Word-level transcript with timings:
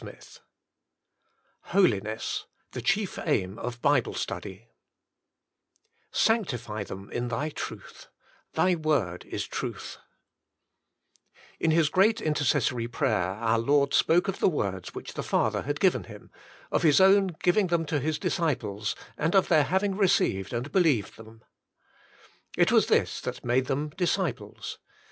XXIX 0.03 0.39
HOLINESS— 1.65 2.47
THE 2.71 2.81
CHIEF 2.81 3.19
AIM 3.19 3.59
OF 3.59 3.83
BIBLE 3.83 4.15
STUDY 4.15 4.69
"Sanctify 6.09 6.83
them 6.83 7.11
in 7.11 7.27
Thy 7.27 7.49
truth, 7.51 8.07
Thy 8.53 8.73
Word 8.73 9.25
is 9.25 9.45
Truth," 9.45 9.99
In 11.59 11.69
his 11.69 11.89
great 11.89 12.19
intercessory 12.19 12.87
prayer 12.87 13.33
our 13.35 13.59
Lord 13.59 13.93
spoke 13.93 14.27
of 14.27 14.39
the 14.39 14.49
words 14.49 14.95
which 14.95 15.13
the 15.13 15.21
Father 15.21 15.61
had 15.61 15.79
given 15.79 16.05
Him, 16.05 16.31
of 16.71 16.81
His 16.81 16.99
own 16.99 17.35
giving 17.43 17.67
them 17.67 17.85
to 17.85 17.99
His 17.99 18.17
disciples, 18.17 18.95
and 19.19 19.35
of 19.35 19.49
their 19.49 19.65
having 19.65 19.95
received 19.95 20.51
and 20.51 20.71
believed 20.71 21.15
them. 21.15 21.43
It 22.57 22.71
was 22.71 22.87
this 22.87 23.21
that 23.21 23.45
made 23.45 23.67
them 23.67 23.89
disciples. 23.89 24.79